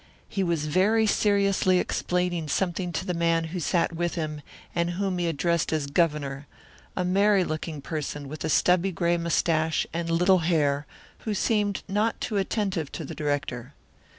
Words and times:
He 0.27 0.41
was 0.43 0.65
very 0.65 1.05
seriously 1.05 1.77
explaining 1.77 2.47
something 2.47 2.91
to 2.93 3.05
the 3.05 3.13
man 3.13 3.43
who 3.53 3.59
sat 3.59 3.93
with 3.95 4.15
him 4.15 4.41
and 4.73 4.89
whom 4.97 5.19
he 5.19 5.27
addressed 5.27 5.71
as 5.71 5.85
Governor, 5.85 6.47
a 6.97 7.05
merry 7.05 7.43
looking 7.43 7.83
person 7.83 8.27
with 8.27 8.43
a 8.43 8.49
stubby 8.49 8.91
gray 8.91 9.17
mustache 9.17 9.85
and 9.93 10.09
little 10.09 10.39
hair, 10.39 10.87
who 11.19 11.35
seemed 11.35 11.83
not 11.87 12.19
too 12.19 12.37
attentive 12.37 12.91
to 12.93 13.05
the 13.05 13.13
director. 13.13 13.75